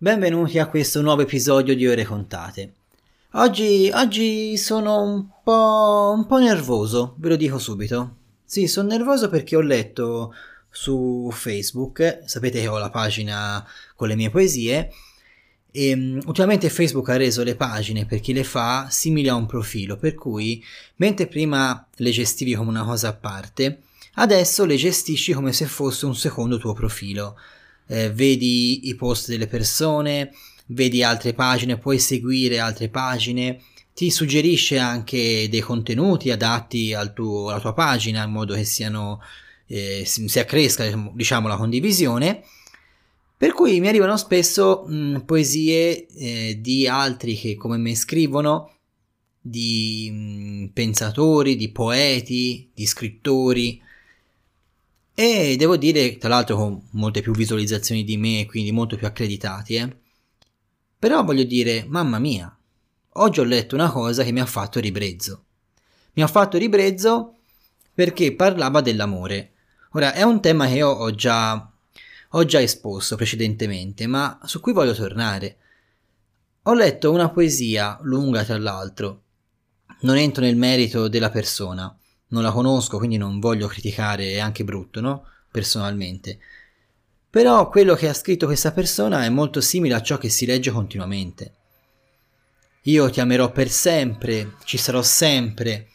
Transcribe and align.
benvenuti 0.00 0.60
a 0.60 0.68
questo 0.68 1.02
nuovo 1.02 1.22
episodio 1.22 1.74
di 1.74 1.84
Ore 1.84 2.04
Contate. 2.04 2.72
Oggi, 3.32 3.90
oggi 3.92 4.56
sono 4.56 5.02
un 5.02 5.26
po', 5.42 6.14
un 6.14 6.24
po' 6.24 6.38
nervoso, 6.38 7.16
ve 7.18 7.30
lo 7.30 7.34
dico 7.34 7.58
subito. 7.58 8.14
Sì, 8.44 8.68
sono 8.68 8.90
nervoso 8.90 9.28
perché 9.28 9.56
ho 9.56 9.60
letto 9.60 10.32
su 10.70 11.28
Facebook, 11.32 12.20
sapete 12.26 12.60
che 12.60 12.68
ho 12.68 12.78
la 12.78 12.90
pagina 12.90 13.66
con 13.96 14.06
le 14.06 14.14
mie 14.14 14.30
poesie, 14.30 14.92
e 15.72 15.92
um, 15.92 16.20
ultimamente 16.26 16.70
Facebook 16.70 17.08
ha 17.08 17.16
reso 17.16 17.42
le 17.42 17.56
pagine 17.56 18.06
per 18.06 18.20
chi 18.20 18.32
le 18.32 18.44
fa 18.44 18.86
simili 18.88 19.26
a 19.26 19.34
un 19.34 19.46
profilo, 19.46 19.96
per 19.96 20.14
cui 20.14 20.64
mentre 20.96 21.26
prima 21.26 21.84
le 21.96 22.10
gestivi 22.12 22.54
come 22.54 22.68
una 22.68 22.84
cosa 22.84 23.08
a 23.08 23.14
parte, 23.14 23.80
adesso 24.14 24.64
le 24.64 24.76
gestisci 24.76 25.32
come 25.32 25.52
se 25.52 25.66
fosse 25.66 26.06
un 26.06 26.14
secondo 26.14 26.56
tuo 26.56 26.72
profilo 26.72 27.36
eh, 27.88 28.10
vedi 28.12 28.88
i 28.88 28.94
post 28.94 29.28
delle 29.28 29.46
persone, 29.46 30.32
vedi 30.66 31.02
altre 31.02 31.32
pagine, 31.32 31.78
puoi 31.78 31.98
seguire 31.98 32.58
altre 32.58 32.88
pagine, 32.88 33.60
ti 33.94 34.10
suggerisce 34.10 34.78
anche 34.78 35.48
dei 35.48 35.60
contenuti 35.60 36.30
adatti 36.30 36.94
al 36.94 37.12
tuo, 37.12 37.48
alla 37.48 37.60
tua 37.60 37.74
pagina 37.74 38.22
in 38.22 38.30
modo 38.30 38.54
che 38.54 38.64
siano, 38.64 39.20
eh, 39.66 40.04
si, 40.04 40.28
si, 40.28 40.38
accresca 40.38 41.10
diciamo 41.12 41.48
la 41.48 41.56
condivisione. 41.56 42.44
Per 43.36 43.52
cui 43.52 43.80
mi 43.80 43.88
arrivano 43.88 44.16
spesso 44.16 44.84
mh, 44.86 45.22
poesie 45.24 46.06
eh, 46.08 46.58
di 46.60 46.88
altri 46.88 47.36
che 47.36 47.56
come 47.56 47.76
me 47.76 47.94
scrivono, 47.94 48.72
di 49.40 50.10
mh, 50.10 50.72
pensatori, 50.72 51.56
di 51.56 51.70
poeti, 51.70 52.70
di 52.74 52.86
scrittori, 52.86 53.80
e 55.20 55.56
devo 55.56 55.76
dire, 55.76 56.16
tra 56.16 56.28
l'altro 56.28 56.54
con 56.54 56.80
molte 56.92 57.22
più 57.22 57.32
visualizzazioni 57.32 58.04
di 58.04 58.16
me, 58.16 58.46
quindi 58.46 58.70
molto 58.70 58.94
più 58.94 59.04
accreditati, 59.04 59.74
eh. 59.74 59.96
Però 60.96 61.24
voglio 61.24 61.42
dire, 61.42 61.84
mamma 61.88 62.20
mia, 62.20 62.56
oggi 63.14 63.40
ho 63.40 63.42
letto 63.42 63.74
una 63.74 63.90
cosa 63.90 64.22
che 64.22 64.30
mi 64.30 64.38
ha 64.38 64.46
fatto 64.46 64.78
ribrezzo. 64.78 65.46
Mi 66.12 66.22
ha 66.22 66.28
fatto 66.28 66.56
ribrezzo 66.56 67.34
perché 67.92 68.32
parlava 68.36 68.80
dell'amore. 68.80 69.54
Ora, 69.94 70.12
è 70.12 70.22
un 70.22 70.40
tema 70.40 70.68
che 70.68 70.84
ho 70.84 71.12
già, 71.12 71.68
ho 72.28 72.44
già 72.44 72.62
esposto 72.62 73.16
precedentemente, 73.16 74.06
ma 74.06 74.38
su 74.44 74.60
cui 74.60 74.72
voglio 74.72 74.94
tornare. 74.94 75.56
Ho 76.62 76.74
letto 76.74 77.10
una 77.10 77.28
poesia 77.28 77.98
lunga, 78.02 78.44
tra 78.44 78.56
l'altro. 78.56 79.22
Non 80.02 80.16
entro 80.16 80.44
nel 80.44 80.54
merito 80.54 81.08
della 81.08 81.30
persona, 81.30 81.92
non 82.28 82.42
la 82.42 82.52
conosco, 82.52 82.98
quindi 82.98 83.16
non 83.16 83.38
voglio 83.38 83.66
criticare, 83.66 84.32
è 84.32 84.38
anche 84.38 84.64
brutto, 84.64 85.00
no? 85.00 85.24
Personalmente. 85.50 86.38
Però 87.30 87.68
quello 87.68 87.94
che 87.94 88.08
ha 88.08 88.14
scritto 88.14 88.46
questa 88.46 88.72
persona 88.72 89.24
è 89.24 89.28
molto 89.28 89.60
simile 89.60 89.94
a 89.94 90.02
ciò 90.02 90.18
che 90.18 90.28
si 90.28 90.46
legge 90.46 90.70
continuamente. 90.70 91.52
Io 92.82 93.10
ti 93.10 93.20
amerò 93.20 93.52
per 93.52 93.68
sempre, 93.68 94.54
ci 94.64 94.78
sarò 94.78 95.02
sempre, 95.02 95.88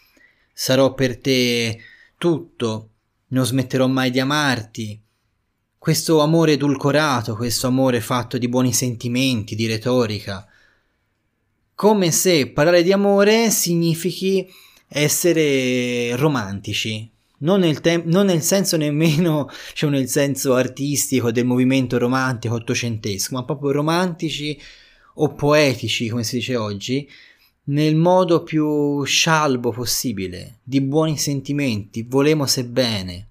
sarò 0.53 0.93
per 0.93 1.17
te 1.19 1.79
tutto, 2.17 2.89
non 3.29 3.45
smetterò 3.45 3.87
mai 3.87 4.11
di 4.11 4.19
amarti. 4.19 5.01
Questo 5.77 6.21
amore 6.21 6.53
edulcorato, 6.53 7.35
questo 7.35 7.67
amore 7.67 7.99
fatto 7.99 8.37
di 8.37 8.47
buoni 8.47 8.71
sentimenti, 8.71 9.55
di 9.55 9.65
retorica. 9.65 10.47
Come 11.73 12.11
se 12.11 12.51
parlare 12.51 12.83
di 12.83 12.91
amore 12.91 13.49
significhi 13.49 14.47
essere 14.93 16.15
romantici, 16.15 17.09
non 17.39 17.61
nel, 17.61 17.81
tem- 17.81 18.03
non 18.05 18.27
nel, 18.27 18.41
senso 18.41 18.77
nemmeno, 18.77 19.49
cioè 19.73 19.89
nel 19.89 20.07
senso 20.07 20.53
artistico 20.53 21.31
del 21.31 21.45
movimento 21.45 21.97
romantico 21.97 22.55
ottocentesco, 22.55 23.33
ma 23.33 23.43
proprio 23.43 23.71
romantici 23.71 24.59
o 25.15 25.33
poetici, 25.33 26.09
come 26.09 26.23
si 26.23 26.37
dice 26.37 26.55
oggi, 26.55 27.09
nel 27.65 27.95
modo 27.95 28.43
più 28.43 29.03
scialbo 29.03 29.71
possibile, 29.71 30.59
di 30.63 30.81
buoni 30.81 31.17
sentimenti, 31.17 32.03
volemo 32.07 32.45
bene. 32.65 33.29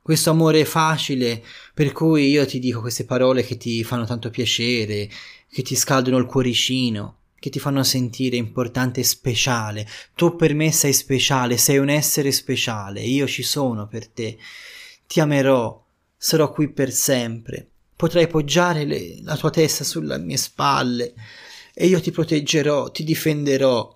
Questo 0.00 0.30
amore 0.30 0.64
facile 0.64 1.42
per 1.72 1.92
cui 1.92 2.28
io 2.28 2.44
ti 2.44 2.58
dico 2.58 2.80
queste 2.80 3.04
parole 3.04 3.44
che 3.44 3.56
ti 3.56 3.84
fanno 3.84 4.04
tanto 4.04 4.30
piacere, 4.30 5.08
che 5.48 5.62
ti 5.62 5.76
scaldano 5.76 6.16
il 6.18 6.26
cuoricino 6.26 7.18
che 7.42 7.50
ti 7.50 7.58
fanno 7.58 7.82
sentire 7.82 8.36
importante 8.36 9.02
speciale. 9.02 9.84
Tu 10.14 10.36
per 10.36 10.54
me 10.54 10.70
sei 10.70 10.92
speciale, 10.92 11.56
sei 11.56 11.78
un 11.78 11.88
essere 11.88 12.30
speciale, 12.30 13.00
io 13.00 13.26
ci 13.26 13.42
sono 13.42 13.88
per 13.88 14.06
te. 14.06 14.38
Ti 15.08 15.18
amerò, 15.18 15.84
sarò 16.16 16.52
qui 16.52 16.70
per 16.70 16.92
sempre. 16.92 17.68
Potrai 17.96 18.28
poggiare 18.28 18.84
le, 18.84 19.20
la 19.24 19.36
tua 19.36 19.50
testa 19.50 19.82
sulle 19.82 20.20
mie 20.20 20.36
spalle 20.36 21.14
e 21.74 21.86
io 21.88 22.00
ti 22.00 22.12
proteggerò, 22.12 22.92
ti 22.92 23.02
difenderò. 23.02 23.92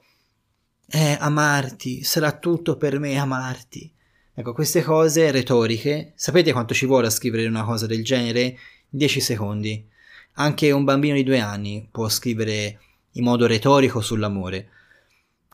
Eh, 0.89 1.17
amarti, 1.21 2.03
sarà 2.03 2.37
tutto 2.37 2.77
per 2.77 2.99
me 2.99 3.17
amarti. 3.17 3.93
Ecco, 4.35 4.53
queste 4.55 4.83
cose 4.83 5.31
retoriche, 5.31 6.15
sapete 6.17 6.51
quanto 6.51 6.75
ci 6.75 6.85
vuole 6.85 7.07
a 7.07 7.11
scrivere 7.11 7.47
una 7.47 7.63
cosa 7.63 7.87
del 7.87 8.03
genere? 8.03 8.59
10 8.89 9.21
secondi. 9.21 9.89
Anche 10.35 10.73
un 10.73 10.83
bambino 10.83 11.15
di 11.15 11.23
due 11.23 11.39
anni 11.39 11.89
può 11.89 12.09
scrivere 12.09 12.81
in 13.17 13.25
modo 13.25 13.47
retorico 13.47 14.01
sull'amore, 14.01 14.71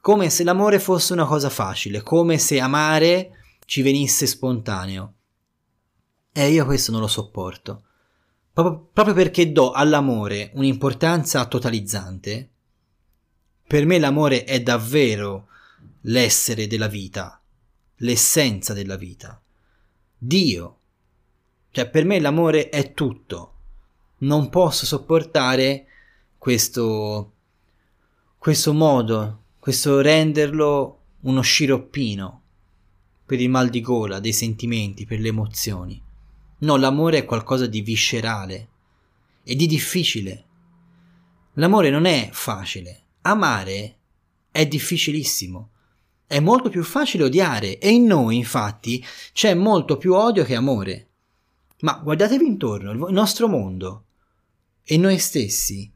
come 0.00 0.31
se 0.31 0.45
l'amore 0.45 0.78
fosse 0.78 1.12
una 1.12 1.27
cosa 1.27 1.49
facile, 1.49 2.03
come 2.03 2.39
se 2.39 2.61
amare 2.61 3.39
ci 3.65 3.83
venisse 3.83 4.27
spontaneo. 4.27 5.15
E 6.33 6.51
io 6.51 6.65
questo 6.65 6.91
non 6.91 7.01
lo 7.01 7.06
sopporto. 7.06 7.84
Proprio, 8.53 8.89
proprio 8.93 9.15
perché 9.15 9.53
do 9.53 9.71
all'amore 9.71 10.51
un'importanza 10.55 11.45
totalizzante, 11.47 12.51
per 13.67 13.87
me 13.87 13.99
l'amore 13.99 14.45
è 14.45 14.61
davvero 14.61 15.49
l'essere 16.03 16.67
della 16.67 16.89
vita, 16.89 17.41
l'essenza 17.97 18.75
della 18.75 18.97
vita. 18.97 19.41
Dio. 20.19 20.78
Cioè, 21.71 21.89
per 21.89 22.05
me 22.05 22.21
l'amore 22.21 22.69
è 22.69 22.93
tutto. 22.93 23.55
Non 24.19 24.51
posso 24.51 24.84
sopportare 24.84 25.87
questo 26.37 27.33
questo 28.42 28.72
modo, 28.72 29.44
questo 29.60 30.00
renderlo 30.00 31.03
uno 31.20 31.42
sciroppino 31.42 32.42
per 33.25 33.41
il 33.41 33.48
mal 33.48 33.69
di 33.69 33.80
gola, 33.80 34.19
dei 34.19 34.32
sentimenti, 34.32 35.06
per 35.06 35.20
le 35.20 35.28
emozioni. 35.28 36.03
No, 36.58 36.76
l'amore 36.76 37.19
è 37.19 37.25
qualcosa 37.25 37.66
di 37.66 37.82
viscerale 37.82 38.69
e 39.44 39.54
di 39.54 39.69
difficile. 39.69 40.44
L'amore 41.53 41.88
non 41.91 42.04
è 42.04 42.30
facile. 42.32 43.03
Amare 43.20 43.98
è 44.50 44.66
difficilissimo. 44.66 45.70
È 46.26 46.41
molto 46.41 46.69
più 46.69 46.82
facile 46.82 47.22
odiare 47.22 47.78
e 47.78 47.91
in 47.91 48.06
noi, 48.06 48.38
infatti, 48.38 49.06
c'è 49.32 49.54
molto 49.54 49.97
più 49.98 50.14
odio 50.14 50.42
che 50.42 50.56
amore. 50.56 51.10
Ma 51.82 52.00
guardatevi 52.03 52.44
intorno, 52.44 52.91
il 52.91 53.14
nostro 53.14 53.47
mondo 53.47 54.06
e 54.82 54.97
noi 54.97 55.20
stessi 55.20 55.88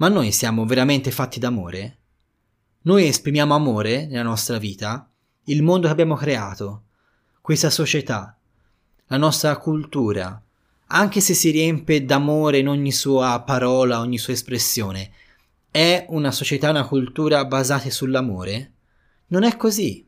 ma 0.00 0.08
noi 0.08 0.32
siamo 0.32 0.64
veramente 0.64 1.10
fatti 1.10 1.38
d'amore? 1.38 1.98
Noi 2.82 3.06
esprimiamo 3.06 3.54
amore 3.54 4.06
nella 4.06 4.22
nostra 4.22 4.56
vita? 4.56 5.06
Il 5.44 5.62
mondo 5.62 5.86
che 5.86 5.92
abbiamo 5.92 6.14
creato? 6.14 6.84
Questa 7.42 7.68
società? 7.68 8.34
La 9.08 9.18
nostra 9.18 9.58
cultura? 9.58 10.42
Anche 10.86 11.20
se 11.20 11.34
si 11.34 11.50
riempie 11.50 12.06
d'amore 12.06 12.58
in 12.58 12.68
ogni 12.68 12.92
sua 12.92 13.42
parola, 13.44 14.00
ogni 14.00 14.16
sua 14.16 14.32
espressione, 14.32 15.12
è 15.70 16.06
una 16.08 16.30
società, 16.30 16.70
una 16.70 16.86
cultura 16.86 17.44
basate 17.44 17.90
sull'amore? 17.90 18.72
Non 19.26 19.42
è 19.42 19.54
così. 19.58 20.06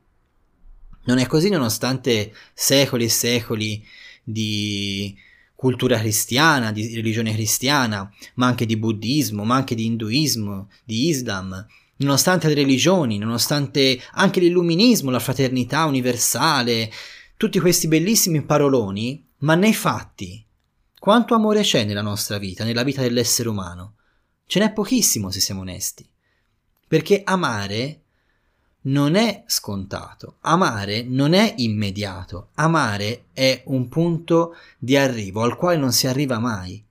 Non 1.04 1.18
è 1.18 1.26
così 1.26 1.50
nonostante 1.50 2.32
secoli 2.54 3.04
e 3.04 3.10
secoli 3.10 3.86
di 4.24 5.14
cultura 5.62 5.96
cristiana, 5.96 6.72
di 6.72 6.92
religione 6.92 7.32
cristiana, 7.32 8.12
ma 8.34 8.48
anche 8.48 8.66
di 8.66 8.76
buddismo, 8.76 9.44
ma 9.44 9.54
anche 9.54 9.76
di 9.76 9.86
induismo, 9.86 10.68
di 10.84 11.06
islam, 11.06 11.64
nonostante 11.98 12.48
le 12.48 12.54
religioni, 12.54 13.16
nonostante 13.16 14.00
anche 14.14 14.40
l'illuminismo, 14.40 15.08
la 15.08 15.20
fraternità 15.20 15.84
universale, 15.84 16.90
tutti 17.36 17.60
questi 17.60 17.86
bellissimi 17.86 18.42
paroloni, 18.42 19.24
ma 19.42 19.54
nei 19.54 19.72
fatti, 19.72 20.44
quanto 20.98 21.34
amore 21.34 21.62
c'è 21.62 21.84
nella 21.84 22.02
nostra 22.02 22.38
vita, 22.38 22.64
nella 22.64 22.82
vita 22.82 23.00
dell'essere 23.00 23.48
umano? 23.48 23.98
Ce 24.44 24.58
n'è 24.58 24.72
pochissimo 24.72 25.30
se 25.30 25.38
siamo 25.38 25.60
onesti. 25.60 26.04
Perché 26.88 27.22
amare 27.24 28.01
non 28.82 29.14
è 29.14 29.44
scontato, 29.46 30.36
amare 30.40 31.02
non 31.02 31.34
è 31.34 31.54
immediato, 31.58 32.48
amare 32.54 33.26
è 33.32 33.62
un 33.66 33.88
punto 33.88 34.56
di 34.78 34.96
arrivo 34.96 35.42
al 35.42 35.56
quale 35.56 35.76
non 35.76 35.92
si 35.92 36.06
arriva 36.06 36.38
mai. 36.38 36.82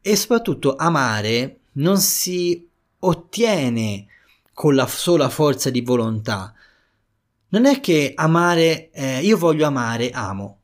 E 0.00 0.16
soprattutto 0.16 0.76
amare 0.76 1.60
non 1.72 1.98
si 1.98 2.68
ottiene 3.00 4.06
con 4.52 4.74
la 4.74 4.86
sola 4.86 5.28
forza 5.28 5.70
di 5.70 5.80
volontà. 5.80 6.52
Non 7.50 7.64
è 7.64 7.80
che 7.80 8.12
amare, 8.14 8.90
eh, 8.90 9.20
io 9.20 9.38
voglio 9.38 9.66
amare, 9.66 10.10
amo. 10.10 10.58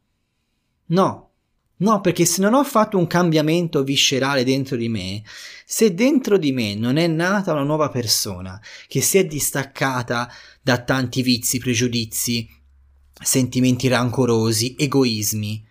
No, 0.87 1.31
No, 1.77 2.01
perché 2.01 2.25
se 2.25 2.41
non 2.41 2.55
ho 2.55 2.63
fatto 2.63 2.99
un 2.99 3.07
cambiamento 3.07 3.83
viscerale 3.83 4.45
dentro 4.45 4.77
di 4.77 4.89
me, 4.89 5.23
se 5.67 5.93
dentro 5.93 6.39
di 6.39 6.53
me 6.53 6.75
non 6.75 6.97
è 6.97 7.07
nata 7.09 7.53
una 7.53 7.65
nuova 7.65 7.89
persona 7.89 8.61
che 8.87 9.01
si 9.01 9.19
è 9.19 9.27
distaccata 9.27 10.31
da 10.63 10.79
tanti 10.83 11.23
vizi, 11.23 11.59
pregiudizi, 11.59 12.49
sentimenti 13.21 13.89
rancorosi, 13.89 14.77
egoismi, 14.79 15.67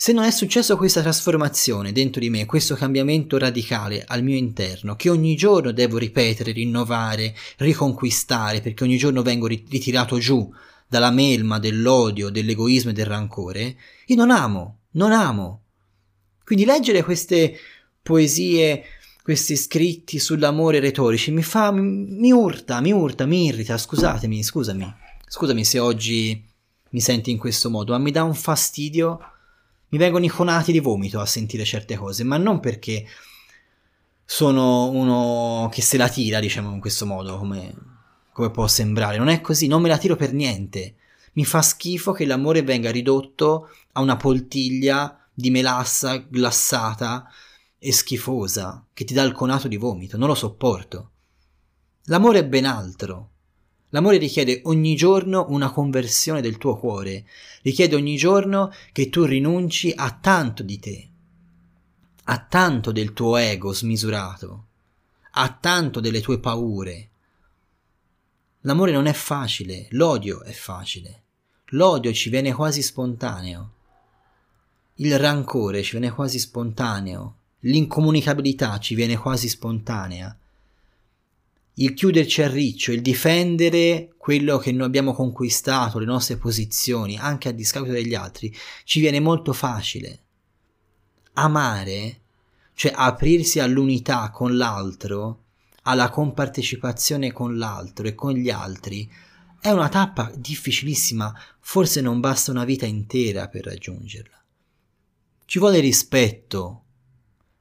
se 0.00 0.12
non 0.12 0.22
è 0.22 0.30
successo 0.30 0.76
questa 0.76 1.02
trasformazione 1.02 1.90
dentro 1.90 2.20
di 2.20 2.30
me, 2.30 2.46
questo 2.46 2.76
cambiamento 2.76 3.36
radicale 3.36 4.04
al 4.06 4.22
mio 4.22 4.36
interno, 4.36 4.94
che 4.94 5.10
ogni 5.10 5.34
giorno 5.34 5.72
devo 5.72 5.98
ripetere, 5.98 6.52
rinnovare, 6.52 7.34
riconquistare, 7.56 8.60
perché 8.60 8.84
ogni 8.84 8.96
giorno 8.96 9.22
vengo 9.22 9.48
ritirato 9.48 10.18
giù 10.18 10.48
dalla 10.86 11.10
melma 11.10 11.58
dell'odio, 11.58 12.30
dell'egoismo 12.30 12.90
e 12.90 12.94
del 12.94 13.06
rancore, 13.06 13.76
io 14.06 14.14
non 14.14 14.30
amo, 14.30 14.77
non 14.92 15.12
amo. 15.12 15.64
Quindi 16.44 16.64
leggere 16.64 17.02
queste 17.02 17.56
poesie, 18.02 18.84
questi 19.22 19.56
scritti 19.56 20.18
sull'amore 20.18 20.80
retorici 20.80 21.30
mi 21.30 21.42
fa, 21.42 21.70
mi 21.70 22.32
urta, 22.32 22.80
mi 22.80 22.92
urta, 22.92 23.26
mi 23.26 23.46
irrita, 23.46 23.76
scusatemi, 23.76 24.42
scusami, 24.42 24.94
scusami 25.26 25.64
se 25.64 25.78
oggi 25.78 26.42
mi 26.90 27.00
senti 27.00 27.30
in 27.30 27.38
questo 27.38 27.68
modo, 27.68 27.92
ma 27.92 27.98
mi 27.98 28.10
dà 28.10 28.22
un 28.22 28.34
fastidio, 28.34 29.20
mi 29.90 29.98
vengono 29.98 30.24
i 30.24 30.28
conati 30.28 30.72
di 30.72 30.80
vomito 30.80 31.20
a 31.20 31.26
sentire 31.26 31.64
certe 31.64 31.96
cose, 31.96 32.24
ma 32.24 32.38
non 32.38 32.60
perché 32.60 33.06
sono 34.24 34.88
uno 34.90 35.68
che 35.70 35.82
se 35.82 35.96
la 35.96 36.08
tira, 36.08 36.40
diciamo 36.40 36.72
in 36.72 36.80
questo 36.80 37.06
modo, 37.06 37.38
come, 37.38 37.74
come 38.32 38.50
può 38.50 38.66
sembrare, 38.66 39.18
non 39.18 39.28
è 39.28 39.40
così, 39.40 39.66
non 39.66 39.82
me 39.82 39.88
la 39.88 39.98
tiro 39.98 40.16
per 40.16 40.32
niente. 40.32 40.94
Mi 41.32 41.44
fa 41.44 41.62
schifo 41.62 42.12
che 42.12 42.26
l'amore 42.26 42.62
venga 42.62 42.90
ridotto 42.90 43.70
a 43.92 44.00
una 44.00 44.16
poltiglia 44.16 45.28
di 45.32 45.50
melassa 45.50 46.16
glassata 46.16 47.30
e 47.78 47.92
schifosa 47.92 48.84
che 48.92 49.04
ti 49.04 49.14
dà 49.14 49.22
il 49.22 49.32
conato 49.32 49.68
di 49.68 49.76
vomito. 49.76 50.16
Non 50.16 50.28
lo 50.28 50.34
sopporto. 50.34 51.10
L'amore 52.04 52.40
è 52.40 52.46
ben 52.46 52.64
altro. 52.64 53.30
L'amore 53.90 54.18
richiede 54.18 54.60
ogni 54.64 54.96
giorno 54.96 55.46
una 55.48 55.70
conversione 55.70 56.42
del 56.42 56.58
tuo 56.58 56.76
cuore, 56.76 57.24
richiede 57.62 57.94
ogni 57.94 58.16
giorno 58.16 58.70
che 58.92 59.08
tu 59.08 59.24
rinunci 59.24 59.92
a 59.96 60.10
tanto 60.10 60.62
di 60.62 60.78
te, 60.78 61.08
a 62.24 62.38
tanto 62.38 62.92
del 62.92 63.14
tuo 63.14 63.36
ego 63.36 63.72
smisurato, 63.72 64.64
a 65.32 65.56
tanto 65.58 66.00
delle 66.00 66.20
tue 66.20 66.38
paure. 66.38 67.08
L'amore 68.62 68.90
non 68.90 69.06
è 69.06 69.12
facile, 69.12 69.86
l'odio 69.90 70.42
è 70.42 70.52
facile. 70.52 71.22
L'odio 71.72 72.12
ci 72.12 72.28
viene 72.28 72.52
quasi 72.52 72.82
spontaneo. 72.82 73.72
Il 74.94 75.16
rancore 75.16 75.82
ci 75.82 75.92
viene 75.92 76.10
quasi 76.12 76.40
spontaneo. 76.40 77.36
L'incomunicabilità 77.60 78.78
ci 78.78 78.96
viene 78.96 79.16
quasi 79.16 79.48
spontanea. 79.48 80.36
Il 81.74 81.94
chiuderci 81.94 82.42
a 82.42 82.48
riccio, 82.48 82.90
il 82.90 83.00
difendere 83.00 84.14
quello 84.16 84.58
che 84.58 84.72
noi 84.72 84.86
abbiamo 84.86 85.12
conquistato, 85.12 86.00
le 86.00 86.06
nostre 86.06 86.36
posizioni, 86.36 87.16
anche 87.16 87.48
a 87.48 87.52
discapito 87.52 87.92
degli 87.92 88.14
altri, 88.14 88.52
ci 88.82 88.98
viene 88.98 89.20
molto 89.20 89.52
facile. 89.52 90.22
Amare, 91.34 92.20
cioè 92.74 92.92
aprirsi 92.92 93.60
all'unità 93.60 94.30
con 94.30 94.56
l'altro, 94.56 95.44
alla 95.88 96.10
compartecipazione 96.10 97.32
con 97.32 97.56
l'altro 97.56 98.06
e 98.06 98.14
con 98.14 98.32
gli 98.32 98.50
altri, 98.50 99.10
è 99.58 99.70
una 99.70 99.88
tappa 99.88 100.30
difficilissima, 100.36 101.34
forse 101.60 102.02
non 102.02 102.20
basta 102.20 102.50
una 102.50 102.64
vita 102.64 102.84
intera 102.84 103.48
per 103.48 103.64
raggiungerla. 103.64 104.36
Ci 105.46 105.58
vuole 105.58 105.80
rispetto 105.80 106.84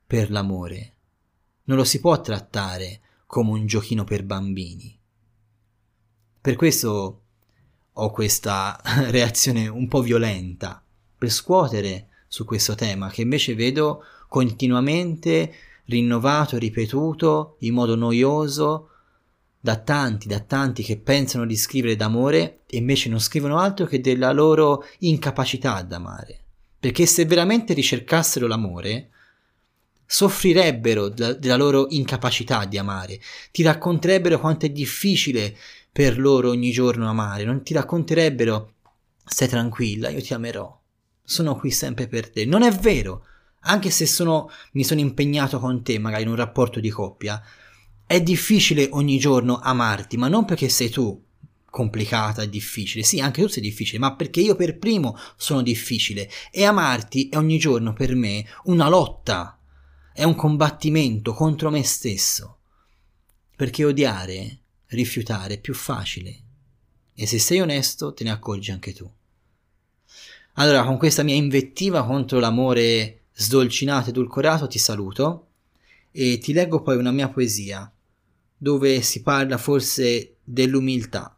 per 0.06 0.30
l'amore. 0.30 0.96
Non 1.64 1.78
lo 1.78 1.86
si 1.86 2.02
può 2.02 2.20
trattare 2.20 3.00
come 3.26 3.52
un 3.52 3.66
giochino 3.66 4.04
per 4.04 4.24
bambini. 4.24 5.00
Per 6.42 6.56
questo 6.56 7.22
ho 7.94 8.12
questa 8.12 8.78
reazione 9.08 9.70
un 9.70 9.88
po' 9.88 10.02
violenta, 10.02 10.84
per 11.18 11.30
scuotere 11.30 12.10
su 12.28 12.44
questo 12.44 12.76
tema 12.76 13.10
che 13.10 13.22
invece 13.22 13.56
vedo 13.56 14.04
continuamente 14.28 15.54
rinnovato, 15.88 16.58
ripetuto 16.58 17.58
in 17.60 17.74
modo 17.74 17.96
noioso 17.96 18.90
da 19.60 19.78
tanti, 19.78 20.28
da 20.28 20.40
tanti 20.40 20.84
che 20.84 20.98
pensano 20.98 21.46
di 21.46 21.56
scrivere 21.56 21.96
d'amore 21.96 22.62
e 22.68 22.78
invece 22.78 23.10
non 23.10 23.20
scrivono 23.20 23.58
altro 23.58 23.86
che 23.86 24.00
della 24.00 24.32
loro 24.32 24.86
incapacità 25.00 25.76
ad 25.76 25.92
amare. 25.92 26.44
Perché 26.80 27.06
se 27.06 27.26
veramente 27.26 27.74
ricercassero 27.74 28.48
l'amore, 28.48 29.10
soffrirebbero 30.06 31.10
della 31.10 31.58
loro 31.58 31.88
incapacità 31.90 32.66
di 32.66 32.78
amare, 32.78 33.20
ti 33.52 33.64
racconterebbero 33.64 34.40
quanto 34.40 34.66
è 34.66 34.70
difficile 34.70 35.56
per 35.92 36.18
loro 36.20 36.50
ogni 36.50 36.72
giorno 36.72 37.10
amare, 37.10 37.44
non 37.44 37.64
ti 37.64 37.74
racconterebbero 37.74 38.74
stai 39.26 39.48
tranquilla, 39.50 40.10
io 40.10 40.22
ti 40.22 40.34
amerò, 40.34 40.80
sono 41.24 41.56
qui 41.58 41.72
sempre 41.72 42.08
per 42.08 42.30
te. 42.30 42.46
Non 42.46 42.62
è 42.62 42.72
vero, 42.72 43.26
anche 43.68 43.90
se 43.90 44.06
sono, 44.06 44.50
mi 44.74 44.84
sono 44.84 45.00
impegnato 45.00 45.60
con 45.60 45.84
te, 45.84 46.00
magari 46.00 46.24
in 46.24 46.30
un 46.30 46.36
rapporto 46.36 46.80
di 46.80 46.90
coppia, 46.90 47.42
è 48.06 48.22
difficile 48.22 48.88
ogni 48.92 49.20
giorno 49.20 49.60
amarti, 49.60 50.18
ma 50.18 50.28
non 50.28 50.46
perché 50.46 50.70
sei 50.70 50.90
tu 50.90 51.24
complicata 51.70 52.42
e 52.42 52.50
difficile. 52.50 53.04
Sì, 53.04 53.20
anche 53.20 53.42
tu 53.42 53.48
sei 53.48 53.62
difficile, 53.62 54.00
ma 54.00 54.16
perché 54.16 54.40
io 54.42 54.56
per 54.56 54.78
primo 54.78 55.18
sono 55.36 55.62
difficile. 55.62 56.30
E 56.50 56.64
amarti 56.64 57.30
è 57.30 57.38
ogni 57.38 57.60
giorno 57.60 57.94
per 57.94 58.16
me 58.16 58.46
una 58.64 58.88
lotta, 58.88 59.60
è 60.14 60.24
un 60.24 60.36
combattimento 60.36 61.34
contro 61.34 61.70
me 61.70 61.84
stesso. 61.84 62.60
Perché 63.56 63.84
odiare, 63.84 64.60
rifiutare 64.88 65.56
è 65.56 65.60
più 65.60 65.74
facile. 65.74 66.44
E 67.14 67.26
se 67.26 67.40
sei 67.40 67.60
onesto, 67.60 68.14
te 68.14 68.24
ne 68.24 68.32
accorgi 68.32 68.72
anche 68.72 68.94
tu. 68.94 69.12
Allora, 70.54 70.84
con 70.84 70.98
questa 70.98 71.24
mia 71.24 71.36
invettiva 71.36 72.06
contro 72.06 72.40
l'amore 72.40 73.26
sdolcinato 73.40 74.10
edulcorato, 74.10 74.68
ti 74.68 74.80
saluto 74.80 75.48
e 76.12 76.40
ti 76.40 76.54
leggo 76.54 76.82
poi 76.82 76.98
una 76.98 77.12
mia 77.12 77.30
poesia 77.30 77.92
dove 78.58 79.02
si 79.02 79.22
parla 79.22 79.60
forse 79.60 80.38
dell'umiltà. 80.44 81.38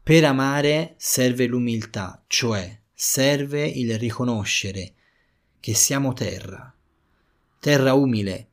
Per 0.00 0.24
amare 0.24 0.94
serve 0.96 1.46
l'umiltà, 1.46 2.22
cioè 2.28 2.80
serve 2.92 3.66
il 3.66 3.98
riconoscere 3.98 4.94
che 5.58 5.74
siamo 5.74 6.12
terra, 6.12 6.72
terra 7.58 7.94
umile, 7.94 8.48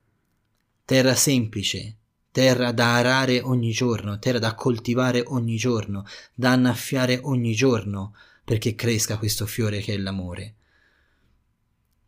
terra 0.85 1.13
semplice, 1.13 1.97
terra 2.31 2.71
da 2.71 2.95
arare 2.95 3.41
ogni 3.41 3.71
giorno, 3.71 4.17
terra 4.17 4.39
da 4.39 4.55
coltivare 4.55 5.23
ogni 5.27 5.57
giorno, 5.57 6.05
da 6.33 6.51
annaffiare 6.51 7.19
ogni 7.21 7.53
giorno 7.53 8.15
perché 8.43 8.73
cresca 8.73 9.17
questo 9.17 9.45
fiore 9.45 9.81
che 9.81 9.93
è 9.93 9.97
l'amore. 9.97 10.55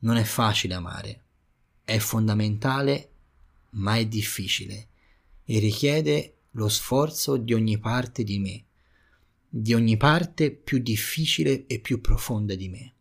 Non 0.03 0.17
è 0.17 0.23
facile 0.23 0.73
amare, 0.73 1.23
è 1.83 1.97
fondamentale, 1.97 3.11
ma 3.71 3.95
è 3.95 4.05
difficile 4.05 4.89
e 5.45 5.59
richiede 5.59 6.39
lo 6.51 6.67
sforzo 6.67 7.37
di 7.37 7.53
ogni 7.53 7.77
parte 7.77 8.23
di 8.23 8.37
me, 8.37 8.65
di 9.47 9.73
ogni 9.73 9.95
parte 9.95 10.51
più 10.51 10.79
difficile 10.79 11.65
e 11.67 11.79
più 11.79 12.01
profonda 12.01 12.53
di 12.53 12.67
me. 12.67 12.93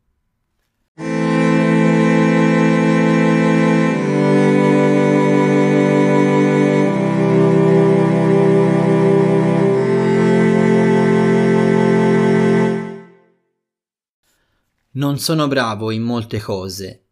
Non 15.03 15.19
sono 15.19 15.49
bravo 15.49 15.91
in 15.91 16.03
molte 16.03 16.39
cose, 16.39 17.07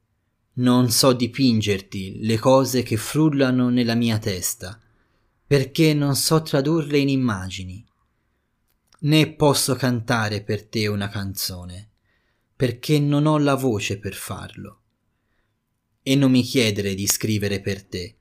non 0.58 0.92
so 0.92 1.12
dipingerti 1.12 2.24
le 2.24 2.38
cose 2.38 2.84
che 2.84 2.96
frullano 2.96 3.68
nella 3.68 3.96
mia 3.96 4.16
testa 4.18 4.80
perché 5.44 5.92
non 5.92 6.14
so 6.14 6.40
tradurle 6.40 6.98
in 6.98 7.08
immagini, 7.08 7.84
né 9.00 9.34
posso 9.34 9.74
cantare 9.74 10.44
per 10.44 10.68
te 10.68 10.86
una 10.86 11.08
canzone, 11.08 11.90
perché 12.54 13.00
non 13.00 13.26
ho 13.26 13.38
la 13.38 13.56
voce 13.56 13.98
per 13.98 14.14
farlo. 14.14 14.82
E 16.00 16.14
non 16.14 16.30
mi 16.30 16.42
chiedere 16.42 16.94
di 16.94 17.08
scrivere 17.08 17.60
per 17.60 17.82
te, 17.82 18.18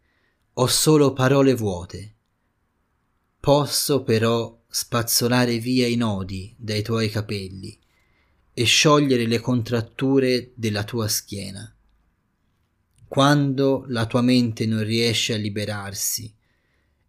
ho 0.53 0.65
solo 0.65 1.13
parole 1.13 1.53
vuote. 1.53 2.15
Posso 3.39 4.01
però 4.01 4.63
spazzolare 4.67 5.59
via 5.59 5.85
i 5.85 5.95
nodi 5.95 6.55
dai 6.57 6.81
tuoi 6.81 7.11
capelli 7.11 7.79
e 8.59 8.65
sciogliere 8.65 9.25
le 9.25 9.39
contratture 9.39 10.51
della 10.53 10.83
tua 10.83 11.07
schiena. 11.07 11.73
Quando 13.07 13.85
la 13.87 14.05
tua 14.05 14.21
mente 14.21 14.65
non 14.65 14.83
riesce 14.83 15.33
a 15.33 15.37
liberarsi, 15.37 16.35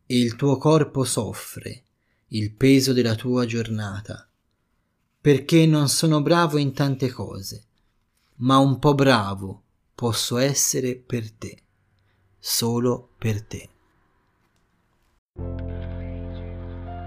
e 0.07 0.16
il 0.16 0.37
tuo 0.37 0.59
corpo 0.59 1.02
soffre 1.02 1.83
il 2.28 2.52
peso 2.52 2.92
della 2.92 3.16
tua 3.16 3.47
giornata, 3.47 4.30
perché 5.21 5.66
non 5.66 5.88
sono 5.88 6.23
bravo 6.23 6.57
in 6.57 6.73
tante 6.73 7.11
cose, 7.11 7.64
ma 8.37 8.59
un 8.59 8.78
po' 8.78 8.95
bravo 8.95 9.62
posso 9.92 10.37
essere 10.37 10.95
per 10.95 11.33
te, 11.33 11.62
solo 12.38 13.11
per 13.19 13.42
te. 13.42 13.69